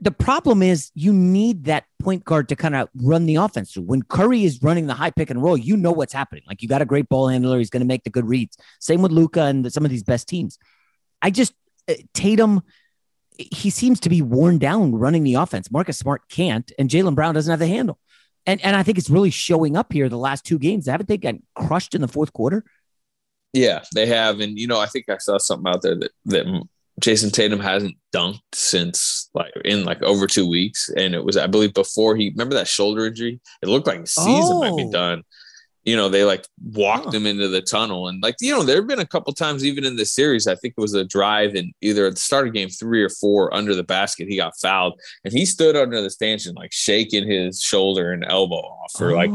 [0.00, 3.84] The problem is you need that point guard to kind of run the offense through.
[3.84, 6.42] When Curry is running the high pick and roll, you know what's happening.
[6.46, 8.56] Like you got a great ball handler, he's going to make the good reads.
[8.80, 10.58] Same with Luka and some of these best teams.
[11.22, 11.54] I just
[11.88, 12.62] uh, Tatum,
[13.36, 15.70] he seems to be worn down running the offense.
[15.70, 17.98] Marcus Smart can't, and Jaylen Brown doesn't have the handle.
[18.46, 20.86] And and I think it's really showing up here the last two games.
[20.86, 22.64] Haven't they gotten crushed in the fourth quarter?
[23.52, 24.40] Yeah, they have.
[24.40, 26.66] And you know, I think I saw something out there that that
[27.00, 31.46] Jayson Tatum hasn't dunked since like in like over two weeks, and it was I
[31.46, 33.40] believe before he remember that shoulder injury.
[33.62, 34.60] It looked like the season oh.
[34.60, 34.92] might be oh.
[34.92, 35.22] done.
[35.88, 37.10] You know, they like walked oh.
[37.12, 39.84] him into the tunnel, and like you know, there have been a couple times even
[39.84, 40.46] in this series.
[40.46, 43.08] I think it was a drive in either at the start of game three or
[43.08, 44.28] four under the basket.
[44.28, 48.56] He got fouled, and he stood under the stanchion like shaking his shoulder and elbow
[48.56, 49.30] off for oh, like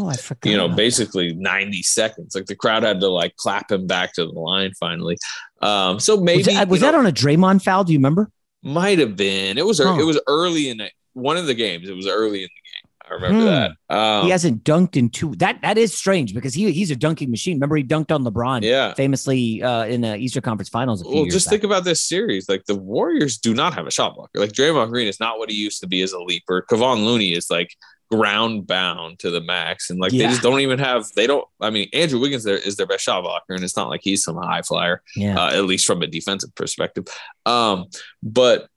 [0.46, 2.36] you know basically ninety seconds.
[2.36, 5.18] Like the crowd had to like clap him back to the line finally.
[5.64, 7.84] Um, so maybe was, that, was that on a Draymond foul?
[7.84, 8.30] Do you remember?
[8.62, 9.58] Might have been.
[9.58, 9.98] It was huh.
[10.00, 10.82] it was early in
[11.14, 11.90] one of the games.
[11.90, 12.63] It was early in the game.
[13.10, 13.46] I remember hmm.
[13.46, 13.72] that.
[13.96, 15.36] Um, he hasn't dunked in two.
[15.36, 17.58] That that is strange because he he's a dunking machine.
[17.58, 21.04] Remember he dunked on LeBron, yeah, famously uh, in the Eastern Conference Finals.
[21.04, 21.52] well, just back.
[21.52, 22.48] think about this series.
[22.48, 24.40] Like the Warriors do not have a shot blocker.
[24.40, 26.66] Like Draymond Green is not what he used to be as a leaper.
[26.70, 27.76] Kevon Looney is like
[28.12, 29.90] ground bound to the max.
[29.90, 30.28] And like yeah.
[30.28, 33.04] they just don't even have they don't I mean Andrew Wiggins there is their best
[33.04, 35.38] shot blocker and it's not like he's some high flyer, yeah.
[35.38, 37.06] uh, at least from a defensive perspective.
[37.46, 37.88] Um,
[38.22, 38.68] but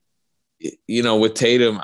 [0.87, 1.81] you know, with Tatum,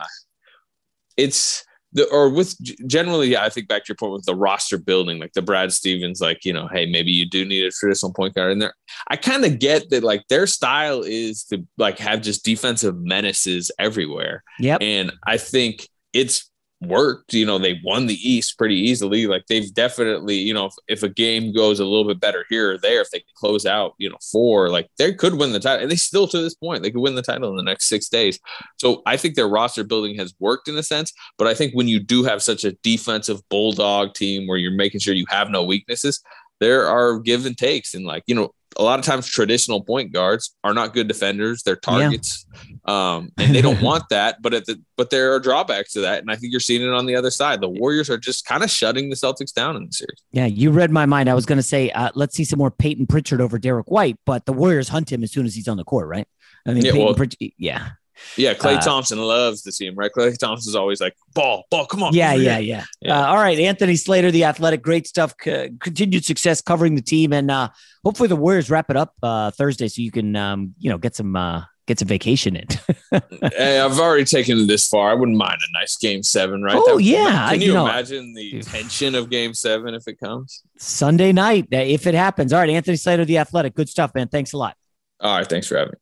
[1.17, 4.79] it's the or with generally, yeah, I think back to your point with the roster
[4.79, 8.13] building, like the Brad Stevens, like, you know, hey, maybe you do need a traditional
[8.13, 8.75] point guard in there.
[9.09, 13.71] I kind of get that like their style is to like have just defensive menaces
[13.79, 14.43] everywhere.
[14.59, 14.81] Yep.
[14.83, 16.51] And I think it's
[16.87, 17.35] worked.
[17.35, 19.27] You know, they won the East pretty easily.
[19.27, 22.73] Like they've definitely, you know, if, if, a game goes a little bit better here
[22.73, 25.83] or there, if they close out, you know, four, like they could win the title.
[25.83, 28.09] And they still, to this point, they could win the title in the next six
[28.09, 28.39] days.
[28.79, 31.13] So I think their roster building has worked in a sense.
[31.39, 35.01] But I think when you do have such a defensive bulldog team where you're making
[35.01, 36.23] sure you have no weaknesses,
[36.61, 37.95] there are give and takes.
[37.95, 41.63] And like, you know, a lot of times traditional point guards are not good defenders.
[41.63, 43.15] They're targets, yeah.
[43.17, 44.43] um, and they don't want that.
[44.43, 46.93] But at the but there are drawbacks to that, and I think you're seeing it
[46.93, 47.61] on the other side.
[47.61, 50.23] The Warriors are just kind of shutting the Celtics down in the series.
[50.33, 51.29] Yeah, you read my mind.
[51.29, 54.19] I was going to say uh, let's see some more Payton Pritchard over Derrick White,
[54.25, 56.27] but the Warriors hunt him as soon as he's on the court, right?
[56.67, 57.91] I mean, yeah, Payton well, Pritchard, yeah.
[58.37, 60.11] Yeah, Klay uh, Thompson loves the team, right?
[60.11, 62.15] Klay Thompson's always like, ball, ball, come on.
[62.15, 62.85] Yeah, yeah, yeah.
[63.01, 63.21] yeah.
[63.21, 65.35] Uh, all right, Anthony Slater, the athletic, great stuff.
[65.43, 67.69] C- continued success covering the team, and uh,
[68.05, 71.15] hopefully the Warriors wrap it up uh, Thursday, so you can, um, you know, get
[71.15, 72.67] some uh, get some vacation in.
[73.57, 75.11] hey, I've already taken it this far.
[75.11, 76.77] I wouldn't mind a nice game seven, right?
[76.77, 77.51] Oh that, yeah.
[77.51, 81.69] Can you, you know, imagine the tension of game seven if it comes Sunday night
[81.71, 82.53] if it happens?
[82.53, 84.29] All right, Anthony Slater, the athletic, good stuff, man.
[84.29, 84.77] Thanks a lot.
[85.21, 86.02] All right, thanks for having me.